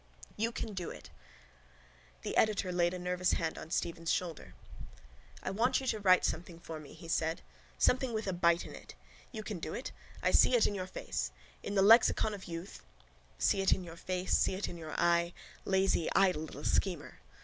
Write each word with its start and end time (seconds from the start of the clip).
"YOU 0.35 0.51
CAN 0.51 0.73
DO 0.73 0.89
IT!" 0.89 1.09
The 2.23 2.35
editor 2.35 2.71
laid 2.71 2.95
a 2.95 2.97
nervous 2.97 3.33
hand 3.33 3.55
on 3.59 3.69
Stephen's 3.69 4.11
shoulder. 4.11 4.55
—I 5.43 5.51
want 5.51 5.79
you 5.79 5.85
to 5.85 5.99
write 5.99 6.25
something 6.25 6.59
for 6.59 6.79
me, 6.79 6.93
he 6.93 7.07
said. 7.07 7.43
Something 7.77 8.11
with 8.11 8.25
a 8.25 8.33
bite 8.33 8.65
in 8.65 8.73
it. 8.73 8.95
You 9.31 9.43
can 9.43 9.59
do 9.59 9.75
it. 9.75 9.91
I 10.23 10.31
see 10.31 10.55
it 10.55 10.65
in 10.65 10.73
your 10.73 10.87
face. 10.87 11.31
In 11.61 11.75
the 11.75 11.83
lexicon 11.83 12.33
of 12.33 12.45
youth... 12.45 12.81
See 13.37 13.61
it 13.61 13.73
in 13.73 13.83
your 13.83 13.95
face. 13.95 14.35
See 14.35 14.55
it 14.55 14.67
in 14.67 14.75
your 14.75 14.95
eye. 14.99 15.33
Lazy 15.65 16.09
idle 16.15 16.41
little 16.41 16.63
schemer. 16.63 17.19